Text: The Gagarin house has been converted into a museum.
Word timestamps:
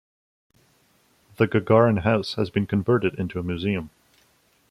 The 1.35 1.47
Gagarin 1.47 1.99
house 1.99 2.33
has 2.33 2.49
been 2.49 2.65
converted 2.65 3.13
into 3.19 3.37
a 3.39 3.43
museum. 3.43 3.91